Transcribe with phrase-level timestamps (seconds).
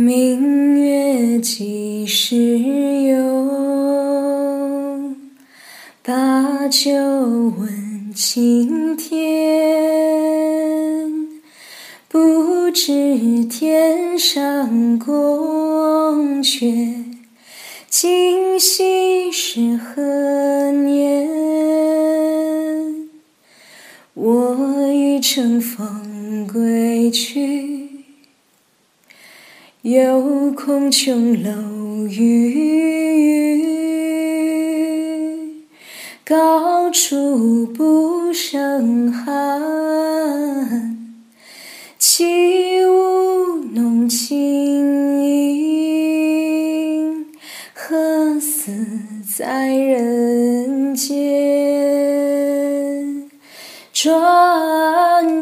[0.00, 3.16] 明月几时有？
[6.04, 6.92] 把酒
[7.58, 9.18] 问青天。
[12.06, 16.94] 不知天上宫阙，
[17.90, 21.28] 今夕是何年？
[24.14, 27.77] 我欲乘风归去。
[29.82, 33.62] 又恐琼楼玉宇，
[36.24, 40.98] 高处不胜寒。
[41.96, 47.26] 起舞弄清影，
[47.72, 48.72] 何似
[49.24, 53.30] 在人间？
[53.92, 55.40] 转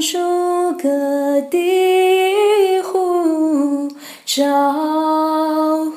[4.37, 4.45] 照
[5.87, 5.95] 忽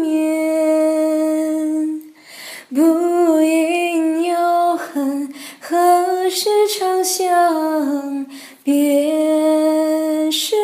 [0.00, 2.02] 眠，
[2.74, 8.26] 不应有恨，何时长向
[8.64, 10.56] 别时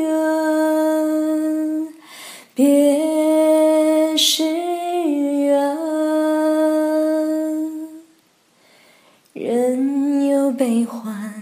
[0.00, 1.92] 圆？
[2.54, 5.76] 别时圆，
[9.34, 11.41] 人有悲欢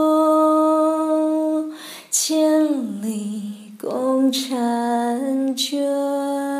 [2.13, 6.50] 千里共婵娟。